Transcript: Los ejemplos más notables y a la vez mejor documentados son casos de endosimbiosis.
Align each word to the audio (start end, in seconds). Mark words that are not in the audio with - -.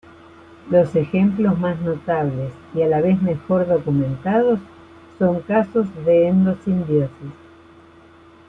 Los 0.71 0.95
ejemplos 0.95 1.59
más 1.59 1.79
notables 1.79 2.51
y 2.73 2.81
a 2.81 2.87
la 2.87 3.01
vez 3.01 3.21
mejor 3.21 3.67
documentados 3.67 4.59
son 5.19 5.41
casos 5.41 5.85
de 6.05 6.27
endosimbiosis. 6.27 7.11